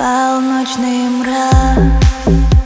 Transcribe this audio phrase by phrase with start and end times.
[0.00, 2.59] Полночный мрак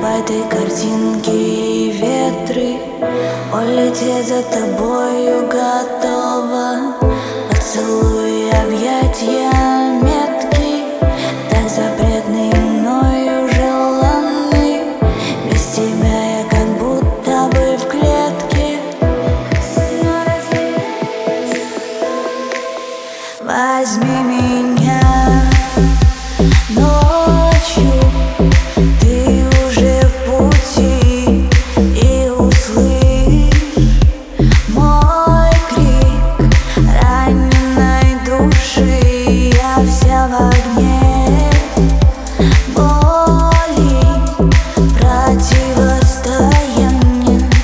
[0.00, 2.78] Мегабайты картинки и ветры.
[3.52, 6.94] Улететь за тобою готова.
[7.50, 9.52] Поцелуй объятья
[10.00, 10.84] метки.
[11.50, 14.84] Так запретный мною желанный
[15.52, 18.78] Без тебя я как будто бы в клетке.
[23.42, 25.09] Возьми меня
[45.74, 47.60] противостояние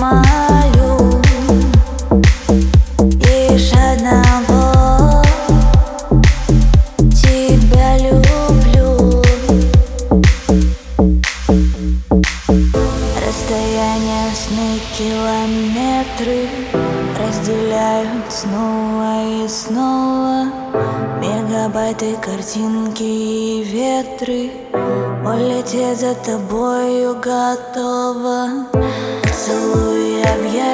[0.00, 1.20] молю
[3.52, 5.22] лишь одного.
[7.10, 9.22] Тебя люблю.
[13.26, 16.48] Расстояние сны километры
[17.18, 20.46] Разделяют снова и снова
[21.20, 24.50] Мегабайты картинки и ветры.
[25.24, 28.66] Улететь за тобою готова